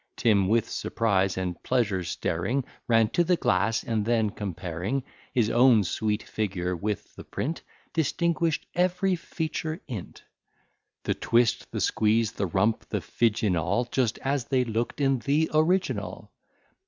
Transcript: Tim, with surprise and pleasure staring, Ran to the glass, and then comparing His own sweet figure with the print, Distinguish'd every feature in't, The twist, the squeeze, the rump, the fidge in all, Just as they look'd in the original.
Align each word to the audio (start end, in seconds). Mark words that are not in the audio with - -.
Tim, 0.17 0.47
with 0.47 0.67
surprise 0.67 1.37
and 1.37 1.61
pleasure 1.61 2.03
staring, 2.03 2.63
Ran 2.87 3.09
to 3.09 3.23
the 3.23 3.35
glass, 3.35 3.83
and 3.83 4.03
then 4.03 4.31
comparing 4.31 5.03
His 5.31 5.51
own 5.51 5.83
sweet 5.83 6.23
figure 6.23 6.75
with 6.75 7.13
the 7.15 7.23
print, 7.23 7.61
Distinguish'd 7.93 8.65
every 8.73 9.15
feature 9.15 9.79
in't, 9.87 10.23
The 11.03 11.13
twist, 11.13 11.69
the 11.71 11.81
squeeze, 11.81 12.31
the 12.31 12.47
rump, 12.47 12.89
the 12.89 12.99
fidge 13.01 13.43
in 13.43 13.55
all, 13.55 13.85
Just 13.85 14.17
as 14.23 14.45
they 14.45 14.63
look'd 14.65 14.99
in 15.01 15.19
the 15.19 15.51
original. 15.53 16.31